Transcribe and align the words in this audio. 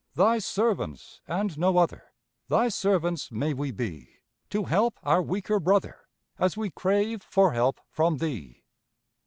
Thy 0.15 0.39
servants, 0.39 1.21
and 1.27 1.55
no 1.59 1.77
other, 1.77 2.05
Thy 2.47 2.69
servants 2.69 3.31
may 3.31 3.53
we 3.53 3.69
be, 3.69 4.15
To 4.49 4.63
help 4.63 4.97
our 5.03 5.21
weaker 5.21 5.59
brother, 5.59 6.07
As 6.39 6.57
we 6.57 6.71
crave 6.71 7.21
for 7.21 7.53
help 7.53 7.79
from 7.87 8.17
Thee! 8.17 8.63